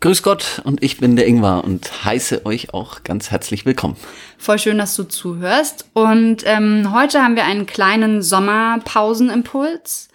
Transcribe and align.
Grüß 0.00 0.22
Gott 0.22 0.62
und 0.62 0.80
ich 0.80 0.98
bin 0.98 1.16
der 1.16 1.26
Ingvar 1.26 1.64
und 1.64 2.04
heiße 2.04 2.46
euch 2.46 2.72
auch 2.72 3.02
ganz 3.02 3.32
herzlich 3.32 3.66
willkommen. 3.66 3.96
Voll 4.38 4.60
schön, 4.60 4.78
dass 4.78 4.94
du 4.94 5.02
zuhörst. 5.02 5.86
Und 5.92 6.44
ähm, 6.46 6.92
heute 6.94 7.20
haben 7.20 7.34
wir 7.34 7.44
einen 7.44 7.66
kleinen 7.66 8.22
Sommerpausenimpuls. 8.22 10.08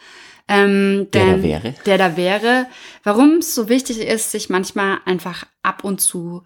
Ähm, 0.47 1.07
Der 1.11 1.35
da 1.35 1.43
wäre? 1.43 1.75
Der 1.85 1.97
da 1.97 2.15
wäre. 2.15 2.67
Warum 3.03 3.39
es 3.39 3.53
so 3.53 3.67
wichtig 3.67 3.99
ist, 3.99 4.31
sich 4.31 4.49
manchmal 4.49 4.99
einfach 5.03 5.45
ab 5.63 5.83
und 5.83 5.99
zu 5.99 6.43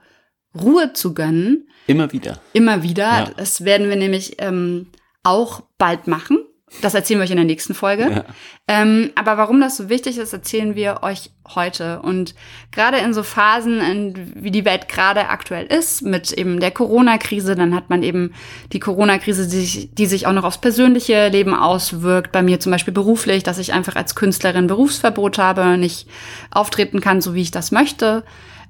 Ruhe 0.59 0.93
zu 0.93 1.13
gönnen. 1.13 1.69
Immer 1.85 2.11
wieder. 2.13 2.41
Immer 2.53 2.81
wieder. 2.81 3.03
Ja. 3.03 3.31
Das 3.37 3.63
werden 3.63 3.87
wir 3.87 3.97
nämlich 3.97 4.37
ähm, 4.41 4.87
auch 5.21 5.61
bald 5.77 6.07
machen. 6.07 6.39
Das 6.81 6.93
erzählen 6.93 7.19
wir 7.19 7.23
euch 7.23 7.31
in 7.31 7.37
der 7.37 7.45
nächsten 7.45 7.73
Folge. 7.73 8.11
Ja. 8.11 8.25
Ähm, 8.67 9.11
aber 9.15 9.37
warum 9.37 9.61
das 9.61 9.77
so 9.77 9.87
wichtig 9.87 10.17
ist, 10.17 10.33
erzählen 10.33 10.75
wir 10.75 11.01
euch 11.01 11.31
heute. 11.55 12.01
Und 12.01 12.35
gerade 12.73 12.97
in 12.97 13.13
so 13.13 13.23
Phasen, 13.23 13.79
in, 13.79 14.33
wie 14.35 14.51
die 14.51 14.65
Welt 14.65 14.89
gerade 14.89 15.29
aktuell 15.29 15.65
ist, 15.65 16.01
mit 16.01 16.33
eben 16.33 16.59
der 16.59 16.71
Corona-Krise, 16.71 17.55
dann 17.55 17.73
hat 17.73 17.89
man 17.89 18.03
eben 18.03 18.33
die 18.73 18.79
Corona-Krise, 18.81 19.47
die, 19.47 19.61
sich- 19.61 19.95
die 19.95 20.05
sich 20.07 20.27
auch 20.27 20.33
noch 20.33 20.43
aufs 20.43 20.57
persönliche 20.59 21.29
Leben 21.29 21.53
auswirkt. 21.55 22.33
Bei 22.33 22.41
mir 22.43 22.59
zum 22.59 22.73
Beispiel 22.73 22.93
beruflich, 22.93 23.43
dass 23.43 23.59
ich 23.59 23.71
einfach 23.71 23.95
als 23.95 24.15
Künstlerin 24.15 24.67
Berufsverbot 24.67 25.37
habe, 25.37 25.77
nicht 25.77 26.07
auftreten 26.51 26.99
kann, 26.99 27.21
so 27.21 27.33
wie 27.33 27.41
ich 27.43 27.51
das 27.51 27.71
möchte. 27.71 28.23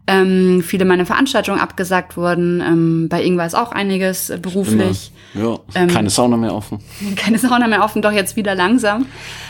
Ähm, 0.07 0.63
viele 0.65 0.85
meiner 0.85 1.05
Veranstaltungen 1.05 1.59
abgesagt 1.59 2.15
wurden. 2.15 2.61
Ähm, 2.61 3.09
bei 3.09 3.23
Ingwer 3.23 3.45
ist 3.45 3.55
auch 3.55 3.73
einiges 3.73 4.29
äh, 4.29 4.37
beruflich. 4.41 5.11
Ja, 5.33 5.59
Ähm, 5.75 5.89
keine 5.89 6.09
Sauna 6.09 6.37
mehr 6.37 6.55
offen. 6.55 6.79
Keine 7.17 7.37
Sauna 7.37 7.67
mehr 7.67 7.83
offen, 7.83 8.01
doch 8.01 8.13
jetzt 8.13 8.37
wieder 8.37 8.55
langsam. 8.55 9.05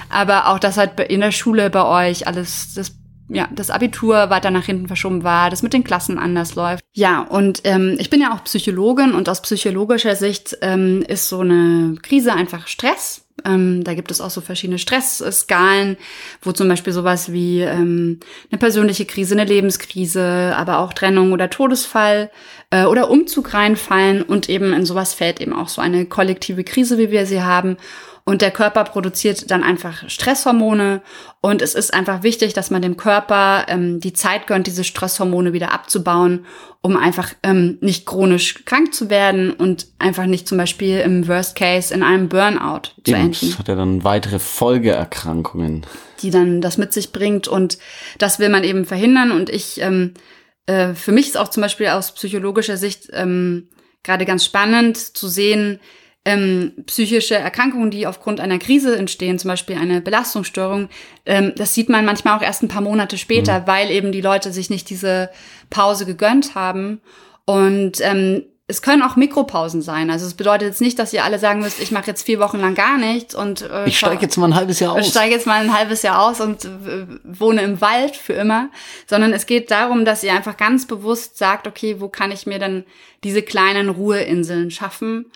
Aber 0.09 0.47
auch, 0.47 0.59
dass 0.59 0.77
halt 0.77 0.99
in 0.99 1.21
der 1.21 1.31
Schule 1.31 1.69
bei 1.69 2.09
euch 2.09 2.25
alles, 2.27 2.73
das, 2.73 2.95
ja, 3.29 3.47
das 3.53 3.69
Abitur 3.69 4.31
weiter 4.31 4.49
nach 4.49 4.65
hinten 4.65 4.87
verschoben 4.87 5.23
war, 5.23 5.51
das 5.51 5.61
mit 5.61 5.73
den 5.73 5.83
Klassen 5.83 6.17
anders 6.17 6.55
läuft. 6.55 6.83
Ja, 6.93 7.21
und 7.21 7.61
ähm, 7.63 7.95
ich 7.99 8.09
bin 8.09 8.19
ja 8.19 8.33
auch 8.33 8.43
Psychologin 8.43 9.13
und 9.13 9.29
aus 9.29 9.41
psychologischer 9.43 10.15
Sicht 10.15 10.57
ähm, 10.61 11.03
ist 11.07 11.29
so 11.29 11.41
eine 11.41 11.95
Krise 12.01 12.33
einfach 12.33 12.67
Stress. 12.67 13.26
Ähm, 13.45 13.83
da 13.83 13.93
gibt 13.93 14.11
es 14.11 14.21
auch 14.21 14.29
so 14.29 14.41
verschiedene 14.41 14.79
Stressskalen, 14.79 15.97
wo 16.41 16.51
zum 16.51 16.67
Beispiel 16.67 16.93
sowas 16.93 17.31
wie 17.31 17.61
ähm, 17.61 18.19
eine 18.51 18.59
persönliche 18.59 19.05
Krise, 19.05 19.35
eine 19.35 19.45
Lebenskrise, 19.45 20.53
aber 20.55 20.79
auch 20.79 20.93
Trennung 20.93 21.31
oder 21.31 21.49
Todesfall 21.49 22.31
äh, 22.71 22.85
oder 22.85 23.09
Umzug 23.09 23.53
reinfallen 23.53 24.21
und 24.23 24.49
eben 24.49 24.73
in 24.73 24.85
sowas 24.85 25.13
fällt 25.13 25.39
eben 25.39 25.53
auch 25.53 25.69
so 25.69 25.81
eine 25.81 26.05
kollektive 26.05 26.63
Krise, 26.63 26.97
wie 26.97 27.11
wir 27.11 27.25
sie 27.25 27.41
haben. 27.41 27.77
Und 28.27 28.41
der 28.41 28.51
Körper 28.51 28.83
produziert 28.83 29.49
dann 29.51 29.63
einfach 29.63 30.09
Stresshormone. 30.09 31.01
Und 31.39 31.61
es 31.61 31.75
ist 31.75 31.93
einfach 31.93 32.23
wichtig, 32.23 32.51
dass 32.51 32.69
man 32.69 32.81
dem 32.81 32.97
Körper 32.97 33.63
ähm, 33.69 34.01
die 34.01 34.11
Zeit 34.11 34.47
gönnt, 34.47 34.67
diese 34.67 34.83
Stresshormone 34.83 35.53
wieder 35.53 35.71
abzubauen, 35.71 36.45
um 36.81 36.97
einfach 36.97 37.33
ähm, 37.41 37.77
nicht 37.79 38.05
chronisch 38.05 38.65
krank 38.65 38.93
zu 38.93 39.09
werden 39.09 39.51
und 39.51 39.87
einfach 39.97 40.25
nicht 40.25 40.45
zum 40.45 40.57
Beispiel 40.57 40.99
im 40.99 41.25
Worst 41.29 41.55
Case 41.55 41.93
in 41.93 42.03
einem 42.03 42.27
Burnout 42.27 42.89
zu 43.05 43.11
Eben, 43.11 43.26
enden 43.27 43.49
das 43.49 43.59
hat 43.59 43.67
ja 43.67 43.75
dann 43.75 44.03
weitere 44.03 44.39
Folgeerkrankungen. 44.39 45.85
die 46.21 46.31
dann 46.31 46.61
das 46.61 46.77
mit 46.77 46.93
sich 46.93 47.11
bringt. 47.11 47.47
Und 47.47 47.77
das 48.17 48.39
will 48.39 48.49
man 48.49 48.63
eben 48.63 48.85
verhindern. 48.85 49.31
Und 49.31 49.49
ich, 49.49 49.81
ähm, 49.81 50.13
äh, 50.65 50.93
für 50.93 51.11
mich 51.11 51.27
ist 51.27 51.37
auch 51.37 51.49
zum 51.49 51.61
Beispiel 51.61 51.87
aus 51.87 52.13
psychologischer 52.13 52.77
Sicht 52.77 53.09
ähm, 53.13 53.69
gerade 54.03 54.25
ganz 54.25 54.45
spannend 54.45 54.97
zu 54.97 55.27
sehen, 55.27 55.79
ähm, 56.27 56.73
psychische 56.87 57.35
Erkrankungen, 57.35 57.89
die 57.89 58.05
aufgrund 58.05 58.41
einer 58.41 58.59
Krise 58.59 58.97
entstehen, 58.97 59.39
zum 59.39 59.47
Beispiel 59.47 59.77
eine 59.77 60.01
Belastungsstörung, 60.01 60.89
ähm, 61.25 61.53
das 61.55 61.73
sieht 61.73 61.87
man 61.87 62.03
manchmal 62.03 62.37
auch 62.37 62.41
erst 62.41 62.63
ein 62.63 62.67
paar 62.67 62.81
Monate 62.81 63.17
später, 63.17 63.65
weil 63.65 63.89
eben 63.89 64.11
die 64.11 64.19
Leute 64.19 64.51
sich 64.51 64.69
nicht 64.69 64.89
diese 64.89 65.29
Pause 65.69 66.05
gegönnt 66.05 66.53
haben. 66.53 66.99
Und 67.45 68.01
ähm, 68.01 68.43
es 68.69 68.81
können 68.81 69.01
auch 69.01 69.15
Mikropausen 69.15 69.81
sein. 69.81 70.09
Also 70.09 70.25
es 70.25 70.33
bedeutet 70.33 70.67
jetzt 70.67 70.81
nicht, 70.81 70.99
dass 70.99 71.13
ihr 71.13 71.23
alle 71.23 71.39
sagen 71.39 71.61
müsst, 71.61 71.79
ich 71.79 71.91
mache 71.91 72.07
jetzt 72.07 72.23
vier 72.23 72.39
Wochen 72.39 72.59
lang 72.59 72.75
gar 72.75 72.97
nichts 72.97 73.33
und 73.33 73.61
äh, 73.61 73.87
Ich 73.87 73.97
steige 73.97 74.21
jetzt 74.21 74.37
mal 74.37 74.47
ein 74.47 74.55
halbes 74.55 74.81
Jahr 74.81 74.97
ich 74.97 75.05
aus. 75.05 75.09
steige 75.11 75.33
jetzt 75.33 75.47
mal 75.47 75.61
ein 75.61 75.73
halbes 75.73 76.01
Jahr 76.01 76.21
aus 76.21 76.41
und 76.41 76.65
äh, 76.65 77.07
wohne 77.23 77.61
im 77.61 77.79
Wald 77.79 78.17
für 78.17 78.33
immer, 78.33 78.69
sondern 79.05 79.31
es 79.31 79.45
geht 79.45 79.71
darum, 79.71 80.03
dass 80.03 80.21
ihr 80.21 80.33
einfach 80.33 80.57
ganz 80.57 80.85
bewusst 80.85 81.37
sagt, 81.37 81.65
okay, 81.65 82.01
wo 82.01 82.09
kann 82.09 82.31
ich 82.31 82.45
mir 82.45 82.59
dann 82.59 82.83
diese 83.23 83.41
kleinen 83.41 83.87
Ruheinseln 83.87 84.69
schaffen? 84.69 85.31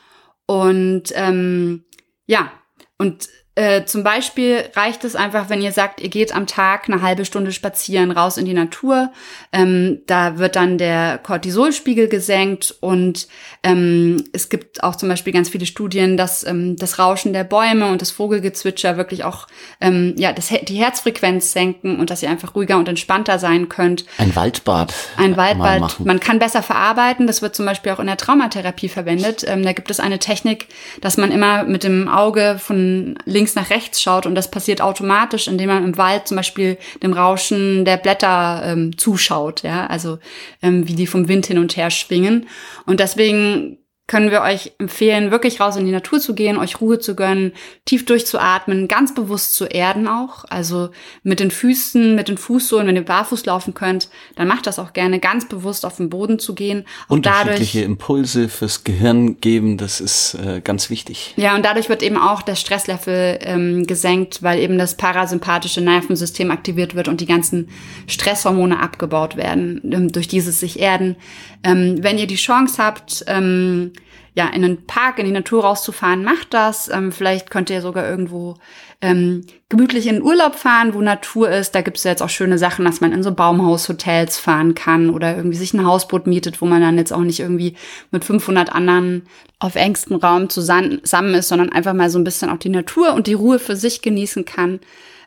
Und 0.45 1.03
ähm, 1.15 1.85
ja, 2.25 2.51
und 2.97 3.29
äh, 3.55 3.83
zum 3.83 4.03
Beispiel 4.03 4.63
reicht 4.77 5.03
es 5.03 5.17
einfach, 5.17 5.49
wenn 5.49 5.61
ihr 5.61 5.73
sagt, 5.73 5.99
ihr 5.99 6.07
geht 6.07 6.33
am 6.33 6.47
Tag 6.47 6.87
eine 6.87 7.01
halbe 7.01 7.25
Stunde 7.25 7.51
spazieren 7.51 8.11
raus 8.11 8.37
in 8.37 8.45
die 8.45 8.53
Natur. 8.53 9.11
Ähm, 9.51 10.03
da 10.07 10.37
wird 10.37 10.55
dann 10.55 10.77
der 10.77 11.17
Cortisolspiegel 11.17 12.07
gesenkt 12.07 12.73
und 12.79 13.27
ähm, 13.61 14.23
es 14.31 14.47
gibt 14.47 14.85
auch 14.85 14.95
zum 14.95 15.09
Beispiel 15.09 15.33
ganz 15.33 15.49
viele 15.49 15.65
Studien, 15.65 16.15
dass 16.15 16.45
ähm, 16.45 16.77
das 16.77 16.97
Rauschen 16.97 17.33
der 17.33 17.43
Bäume 17.43 17.91
und 17.91 18.01
das 18.01 18.09
Vogelgezwitscher 18.09 18.95
wirklich 18.95 19.25
auch 19.25 19.47
ähm, 19.81 20.15
ja 20.17 20.31
das, 20.31 20.47
die 20.47 20.75
Herzfrequenz 20.75 21.51
senken 21.51 21.99
und 21.99 22.09
dass 22.09 22.23
ihr 22.23 22.29
einfach 22.29 22.55
ruhiger 22.55 22.77
und 22.77 22.87
entspannter 22.87 23.37
sein 23.37 23.67
könnt. 23.67 24.05
Ein 24.17 24.33
Waldbad. 24.33 24.93
Ein 25.17 25.35
Waldbad. 25.35 25.99
Man 25.99 26.21
kann 26.21 26.39
besser 26.39 26.63
verarbeiten. 26.63 27.27
Das 27.27 27.41
wird 27.41 27.53
zum 27.53 27.65
Beispiel 27.65 27.91
auch 27.91 27.99
in 27.99 28.07
der 28.07 28.15
Traumatherapie 28.15 28.87
verwendet. 28.87 29.43
Ähm, 29.45 29.61
da 29.63 29.73
gibt 29.73 29.91
es 29.91 29.99
eine 29.99 30.19
Technik, 30.19 30.69
dass 31.01 31.17
man 31.17 31.31
immer 31.33 31.65
mit 31.65 31.83
dem 31.83 32.07
Auge 32.07 32.57
von 32.57 33.19
links 33.25 33.40
nach 33.55 33.69
rechts 33.69 34.01
schaut 34.01 34.25
und 34.25 34.35
das 34.35 34.51
passiert 34.51 34.81
automatisch, 34.81 35.47
indem 35.47 35.67
man 35.67 35.83
im 35.83 35.97
Wald 35.97 36.27
zum 36.27 36.37
Beispiel 36.37 36.77
dem 37.01 37.13
Rauschen 37.13 37.85
der 37.85 37.97
Blätter 37.97 38.63
ähm, 38.65 38.97
zuschaut. 38.97 39.63
Ja, 39.63 39.87
also 39.87 40.19
ähm, 40.61 40.87
wie 40.87 40.95
die 40.95 41.07
vom 41.07 41.27
Wind 41.27 41.45
hin 41.45 41.57
und 41.57 41.75
her 41.75 41.89
schwingen. 41.89 42.47
Und 42.85 42.99
deswegen 42.99 43.77
können 44.07 44.29
wir 44.29 44.41
euch 44.41 44.73
empfehlen, 44.77 45.31
wirklich 45.31 45.61
raus 45.61 45.77
in 45.77 45.85
die 45.85 45.91
Natur 45.91 46.19
zu 46.19 46.35
gehen, 46.35 46.57
euch 46.57 46.81
Ruhe 46.81 46.99
zu 46.99 47.15
gönnen, 47.15 47.53
tief 47.85 48.05
durchzuatmen, 48.05 48.89
ganz 48.89 49.15
bewusst 49.15 49.55
zu 49.55 49.65
erden 49.65 50.05
auch. 50.07 50.43
Also 50.49 50.89
mit 51.23 51.39
den 51.39 51.49
Füßen, 51.49 52.13
mit 52.13 52.27
den 52.27 52.37
Fußsohlen, 52.37 52.87
wenn 52.87 52.97
ihr 52.97 53.05
barfuß 53.05 53.45
laufen 53.45 53.73
könnt, 53.73 54.09
dann 54.35 54.49
macht 54.49 54.67
das 54.67 54.79
auch 54.79 54.91
gerne, 54.91 55.19
ganz 55.19 55.47
bewusst 55.47 55.85
auf 55.85 55.95
den 55.95 56.09
Boden 56.09 56.39
zu 56.39 56.55
gehen. 56.55 56.83
Auch 57.07 57.15
Unterschiedliche 57.15 57.83
Impulse 57.83 58.49
fürs 58.49 58.83
Gehirn 58.83 59.39
geben, 59.39 59.77
das 59.77 60.01
ist 60.01 60.33
äh, 60.33 60.59
ganz 60.59 60.89
wichtig. 60.89 61.33
Ja, 61.37 61.55
und 61.55 61.63
dadurch 61.63 61.87
wird 61.87 62.03
eben 62.03 62.17
auch 62.17 62.41
der 62.41 62.55
Stresslevel 62.55 63.39
ähm, 63.41 63.87
gesenkt, 63.87 64.43
weil 64.43 64.59
eben 64.59 64.77
das 64.77 64.97
parasympathische 64.97 65.79
Nervensystem 65.79 66.51
aktiviert 66.51 66.95
wird 66.95 67.07
und 67.07 67.21
die 67.21 67.27
ganzen 67.27 67.69
Stresshormone 68.07 68.77
abgebaut 68.77 69.37
werden, 69.37 69.79
ähm, 69.89 70.11
durch 70.11 70.27
dieses 70.27 70.59
sich 70.59 70.79
erden. 70.79 71.15
Ähm, 71.63 71.99
wenn 72.01 72.17
ihr 72.17 72.27
die 72.27 72.35
Chance 72.35 72.83
habt, 72.83 73.23
ähm, 73.27 73.90
ja, 74.33 74.47
in 74.47 74.63
einen 74.63 74.85
Park, 74.85 75.19
in 75.19 75.25
die 75.25 75.31
Natur 75.31 75.63
rauszufahren, 75.63 76.23
macht 76.23 76.53
das. 76.53 76.89
Ähm, 76.89 77.11
vielleicht 77.11 77.49
könnt 77.49 77.69
ihr 77.69 77.81
sogar 77.81 78.07
irgendwo 78.09 78.55
ähm, 79.01 79.45
gemütlich 79.67 80.07
in 80.07 80.15
den 80.15 80.23
Urlaub 80.23 80.55
fahren, 80.55 80.93
wo 80.93 81.01
Natur 81.01 81.49
ist. 81.49 81.75
Da 81.75 81.81
gibt 81.81 81.97
es 81.97 82.05
ja 82.05 82.11
jetzt 82.11 82.21
auch 82.21 82.29
schöne 82.29 82.57
Sachen, 82.57 82.85
dass 82.85 83.01
man 83.01 83.11
in 83.11 83.23
so 83.23 83.33
Baumhaushotels 83.33 84.37
fahren 84.37 84.73
kann 84.73 85.09
oder 85.09 85.35
irgendwie 85.35 85.57
sich 85.57 85.73
ein 85.73 85.85
Hausboot 85.85 86.27
mietet, 86.27 86.61
wo 86.61 86.65
man 86.65 86.81
dann 86.81 86.97
jetzt 86.97 87.11
auch 87.11 87.21
nicht 87.21 87.41
irgendwie 87.41 87.75
mit 88.11 88.23
500 88.23 88.71
anderen 88.71 89.23
auf 89.59 89.75
engstem 89.75 90.15
Raum 90.15 90.49
zusammen 90.49 91.01
ist, 91.33 91.49
sondern 91.49 91.71
einfach 91.71 91.93
mal 91.93 92.09
so 92.09 92.17
ein 92.17 92.23
bisschen 92.23 92.49
auch 92.49 92.57
die 92.57 92.69
Natur 92.69 93.13
und 93.13 93.27
die 93.27 93.33
Ruhe 93.33 93.59
für 93.59 93.75
sich 93.75 94.01
genießen 94.01 94.45
kann. 94.45 94.79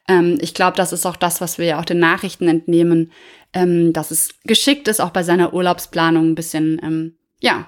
Ähm, 0.08 0.38
ich 0.40 0.54
glaube, 0.54 0.76
das 0.76 0.92
ist 0.92 1.04
auch 1.04 1.16
das, 1.16 1.40
was 1.40 1.58
wir 1.58 1.66
ja 1.66 1.80
auch 1.80 1.84
den 1.84 1.98
Nachrichten 1.98 2.48
entnehmen, 2.48 3.10
ähm, 3.52 3.92
dass 3.92 4.10
es 4.10 4.30
geschickt 4.44 4.88
ist, 4.88 5.00
auch 5.00 5.10
bei 5.10 5.22
seiner 5.22 5.52
Urlaubsplanung 5.52 6.30
ein 6.30 6.34
bisschen, 6.34 6.80
ähm, 6.82 7.16
ja, 7.40 7.66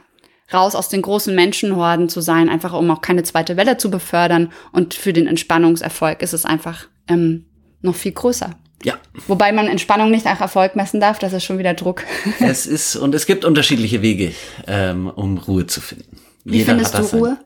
raus 0.53 0.75
aus 0.75 0.89
den 0.89 1.03
großen 1.03 1.35
Menschenhorden 1.35 2.09
zu 2.09 2.21
sein, 2.21 2.49
einfach 2.49 2.73
um 2.73 2.91
auch 2.91 3.01
keine 3.01 3.23
zweite 3.23 3.57
Welle 3.57 3.77
zu 3.79 3.91
befördern. 3.91 4.53
Und 4.73 4.95
für 4.95 5.13
den 5.13 5.27
Entspannungserfolg 5.27 6.23
ist 6.23 6.33
es 6.33 6.45
einfach 6.45 6.87
ähm, 7.09 7.47
noch 7.83 7.95
viel 7.95 8.13
größer. 8.13 8.51
Ja, 8.83 8.95
Wobei 9.27 9.53
man 9.53 9.67
Entspannung 9.67 10.11
nicht 10.11 10.27
nach 10.27 10.41
Erfolg 10.41 10.77
messen 10.77 11.01
darf, 11.01 11.19
das 11.19 11.33
ist 11.33 11.45
schon 11.45 11.59
wieder 11.59 11.75
Druck. 11.75 12.05
es 12.41 12.67
ist, 12.67 12.95
und 12.97 13.15
es 13.15 13.27
gibt 13.27 13.45
unterschiedliche 13.45 14.03
Wege, 14.03 14.33
ähm, 14.67 15.09
um 15.09 15.39
Ruhe 15.39 15.67
zu 15.67 15.81
finden. 15.81 16.19
Wie 16.45 16.59
Jeder 16.59 16.75
findest 16.75 16.97
du 16.97 17.03
sein- 17.03 17.19
Ruhe? 17.19 17.37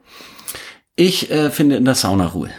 Ich 0.96 1.30
äh, 1.30 1.50
finde 1.50 1.76
in 1.76 1.84
der 1.84 1.94
Sauna 1.94 2.26
Ruhe. 2.26 2.50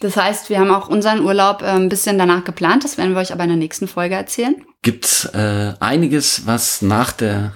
Das 0.00 0.16
heißt, 0.16 0.50
wir 0.50 0.58
haben 0.58 0.70
auch 0.70 0.88
unseren 0.88 1.20
Urlaub 1.20 1.62
äh, 1.62 1.66
ein 1.66 1.88
bisschen 1.88 2.18
danach 2.18 2.44
geplant. 2.44 2.84
Das 2.84 2.98
werden 2.98 3.14
wir 3.14 3.20
euch 3.20 3.32
aber 3.32 3.44
in 3.44 3.50
der 3.50 3.58
nächsten 3.58 3.88
Folge 3.88 4.16
erzählen. 4.16 4.54
Gibt's 4.82 5.24
äh, 5.24 5.72
einiges, 5.80 6.46
was 6.46 6.82
nach 6.82 7.12
der 7.12 7.52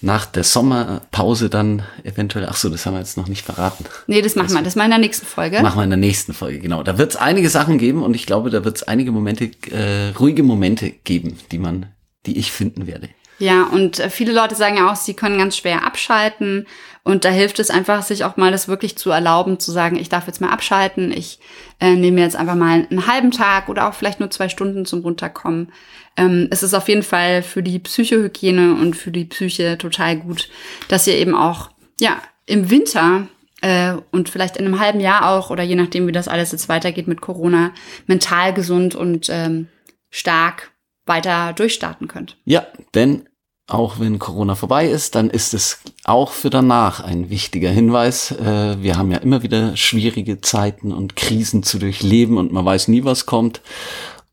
nach 0.00 0.26
der 0.26 0.44
Sommerpause 0.44 1.50
dann 1.50 1.82
eventuell, 2.04 2.46
ach 2.48 2.56
so, 2.56 2.68
das 2.68 2.86
haben 2.86 2.94
wir 2.94 3.00
jetzt 3.00 3.16
noch 3.16 3.26
nicht 3.26 3.44
verraten. 3.44 3.84
Nee, 4.06 4.22
das 4.22 4.36
machen 4.36 4.52
wir, 4.52 4.62
das 4.62 4.76
machen 4.76 4.90
wir 4.90 4.96
in 4.96 5.00
der 5.00 5.08
nächsten 5.08 5.26
Folge. 5.26 5.60
Machen 5.60 5.78
wir 5.78 5.84
in 5.84 5.90
der 5.90 5.98
nächsten 5.98 6.34
Folge, 6.34 6.60
genau. 6.60 6.82
Da 6.82 6.98
wird 6.98 7.12
es 7.12 7.16
einige 7.16 7.50
Sachen 7.50 7.78
geben 7.78 8.02
und 8.02 8.14
ich 8.14 8.26
glaube, 8.26 8.50
da 8.50 8.64
wird 8.64 8.76
es 8.76 8.82
einige 8.84 9.10
Momente, 9.10 9.50
äh, 9.70 10.10
ruhige 10.18 10.42
Momente 10.42 10.90
geben, 10.90 11.38
die 11.50 11.58
man, 11.58 11.86
die 12.26 12.38
ich 12.38 12.52
finden 12.52 12.86
werde. 12.86 13.08
Ja, 13.38 13.64
und 13.64 14.00
äh, 14.00 14.10
viele 14.10 14.32
Leute 14.32 14.54
sagen 14.54 14.76
ja 14.76 14.90
auch, 14.90 14.96
sie 14.96 15.14
können 15.14 15.38
ganz 15.38 15.56
schwer 15.56 15.84
abschalten. 15.84 16.66
Und 17.04 17.24
da 17.24 17.30
hilft 17.30 17.58
es 17.58 17.70
einfach, 17.70 18.02
sich 18.02 18.24
auch 18.24 18.36
mal 18.36 18.50
das 18.50 18.68
wirklich 18.68 18.98
zu 18.98 19.10
erlauben, 19.10 19.60
zu 19.60 19.72
sagen, 19.72 19.96
ich 19.96 20.08
darf 20.08 20.26
jetzt 20.26 20.40
mal 20.40 20.50
abschalten, 20.50 21.10
ich 21.10 21.38
äh, 21.80 21.94
nehme 21.94 22.20
jetzt 22.20 22.36
einfach 22.36 22.56
mal 22.56 22.86
einen 22.90 23.06
halben 23.06 23.30
Tag 23.30 23.68
oder 23.68 23.88
auch 23.88 23.94
vielleicht 23.94 24.20
nur 24.20 24.30
zwei 24.30 24.48
Stunden 24.48 24.84
zum 24.84 25.00
Runterkommen. 25.00 25.72
Ähm, 26.16 26.48
es 26.50 26.62
ist 26.62 26.74
auf 26.74 26.88
jeden 26.88 27.04
Fall 27.04 27.42
für 27.42 27.62
die 27.62 27.78
Psychohygiene 27.78 28.74
und 28.74 28.94
für 28.94 29.10
die 29.10 29.24
Psyche 29.24 29.78
total 29.78 30.16
gut, 30.16 30.50
dass 30.88 31.06
ihr 31.06 31.14
eben 31.14 31.34
auch, 31.34 31.70
ja, 32.00 32.20
im 32.44 32.70
Winter 32.70 33.28
äh, 33.62 33.94
und 34.10 34.28
vielleicht 34.28 34.56
in 34.56 34.66
einem 34.66 34.80
halben 34.80 35.00
Jahr 35.00 35.30
auch 35.30 35.50
oder 35.50 35.62
je 35.62 35.76
nachdem, 35.76 36.06
wie 36.08 36.12
das 36.12 36.28
alles 36.28 36.52
jetzt 36.52 36.68
weitergeht 36.68 37.08
mit 37.08 37.20
Corona, 37.20 37.72
mental 38.06 38.52
gesund 38.52 38.94
und 38.94 39.28
ähm, 39.30 39.68
stark 40.10 40.72
weiter 41.08 41.52
durchstarten 41.52 42.08
könnt. 42.08 42.36
Ja, 42.44 42.66
denn 42.94 43.28
auch 43.68 44.00
wenn 44.00 44.18
Corona 44.18 44.54
vorbei 44.54 44.88
ist, 44.88 45.14
dann 45.14 45.28
ist 45.28 45.52
es 45.52 45.80
auch 46.04 46.32
für 46.32 46.48
danach 46.48 47.00
ein 47.00 47.28
wichtiger 47.28 47.70
Hinweis. 47.70 48.30
Äh, 48.32 48.82
wir 48.82 48.96
haben 48.96 49.10
ja 49.10 49.18
immer 49.18 49.42
wieder 49.42 49.76
schwierige 49.76 50.40
Zeiten 50.40 50.90
und 50.90 51.16
Krisen 51.16 51.62
zu 51.62 51.78
durchleben 51.78 52.38
und 52.38 52.50
man 52.50 52.64
weiß 52.64 52.88
nie, 52.88 53.04
was 53.04 53.26
kommt. 53.26 53.60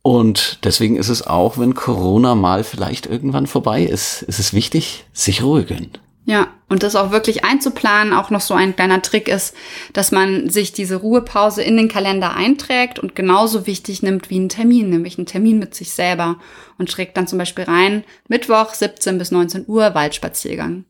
Und 0.02 0.60
deswegen 0.64 0.96
ist 0.96 1.10
es 1.10 1.26
auch, 1.26 1.58
wenn 1.58 1.74
Corona 1.74 2.36
mal 2.36 2.64
vielleicht 2.64 3.08
irgendwann 3.08 3.48
vorbei 3.48 3.84
ist, 3.84 4.22
ist 4.22 4.40
es 4.40 4.54
wichtig, 4.54 5.06
sich 5.12 5.44
ruhig 5.44 5.68
gönnen. 5.68 5.98
Ja, 6.28 6.48
und 6.70 6.82
das 6.82 6.96
auch 6.96 7.12
wirklich 7.12 7.46
einzuplanen, 7.46 8.12
auch 8.12 8.32
noch 8.32 8.42
so 8.42 8.56
ein 8.56 8.76
kleiner 8.76 9.04
Trick 9.04 9.28
ist, 9.28 9.56
dass 9.94 10.12
man 10.12 10.50
sich 10.50 10.74
diese 10.74 10.96
Ruhepause 10.96 11.62
in 11.62 11.78
den 11.78 11.88
Kalender 11.88 12.36
einträgt 12.36 12.98
und 12.98 13.16
genauso 13.16 13.68
wichtig 13.68 14.02
nimmt 14.02 14.32
wie 14.32 14.38
einen 14.38 14.50
Termin, 14.50 14.90
nämlich 14.90 15.20
einen 15.20 15.28
Termin 15.28 15.60
mit 15.60 15.76
sich 15.76 15.92
selber 15.92 16.40
und 16.80 16.90
trägt 16.90 17.16
dann 17.16 17.28
zum 17.28 17.38
Beispiel 17.38 17.66
rein, 17.66 18.04
Mittwoch 18.28 18.74
17 18.74 19.20
bis 19.20 19.30
19 19.30 19.66
Uhr 19.68 19.94
Waldspaziergang. 19.94 20.86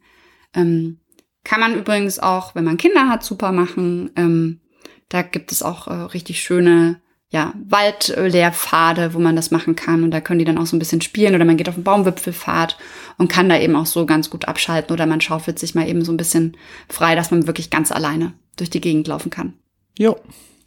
Ähm, 0.53 0.99
kann 1.43 1.59
man 1.59 1.75
übrigens 1.75 2.17
auch, 2.17 2.55
wenn 2.55 2.63
man 2.63 2.77
Kinder 2.77 3.09
hat, 3.09 3.25
super 3.25 3.51
machen. 3.51 4.11
Ähm, 4.15 4.61
da 5.09 5.21
gibt 5.21 5.51
es 5.51 5.61
auch 5.61 5.87
äh, 5.87 5.93
richtig 5.93 6.41
schöne 6.41 7.01
ja, 7.35 7.53
Waldlehrpfade, 7.67 9.13
wo 9.13 9.19
man 9.19 9.35
das 9.35 9.51
machen 9.51 9.75
kann. 9.75 10.05
Und 10.05 10.11
da 10.11 10.21
können 10.21 10.39
die 10.39 10.45
dann 10.45 10.57
auch 10.57 10.67
so 10.67 10.77
ein 10.77 10.79
bisschen 10.79 11.01
spielen. 11.01 11.35
Oder 11.35 11.43
man 11.43 11.57
geht 11.57 11.67
auf 11.67 11.75
einen 11.75 11.83
Baumwipfelpfad 11.83 12.77
und 13.17 13.27
kann 13.27 13.49
da 13.49 13.59
eben 13.59 13.75
auch 13.75 13.85
so 13.85 14.05
ganz 14.05 14.29
gut 14.29 14.47
abschalten. 14.47 14.93
Oder 14.93 15.05
man 15.05 15.19
schaufelt 15.19 15.59
sich 15.59 15.75
mal 15.75 15.85
eben 15.85 16.05
so 16.05 16.13
ein 16.13 16.17
bisschen 16.17 16.55
frei, 16.87 17.13
dass 17.13 17.31
man 17.31 17.45
wirklich 17.45 17.69
ganz 17.69 17.91
alleine 17.91 18.31
durch 18.55 18.69
die 18.69 18.79
Gegend 18.79 19.09
laufen 19.09 19.31
kann. 19.31 19.51
Jo. 19.97 20.15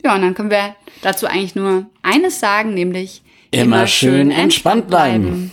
Ja, 0.04 0.14
und 0.14 0.20
dann 0.20 0.34
können 0.34 0.50
wir 0.50 0.76
dazu 1.00 1.26
eigentlich 1.26 1.54
nur 1.54 1.86
eines 2.02 2.38
sagen, 2.38 2.74
nämlich 2.74 3.22
immer, 3.50 3.64
immer 3.64 3.86
schön 3.86 4.30
entspannt 4.30 4.88
bleiben. 4.88 5.22
bleiben. 5.22 5.52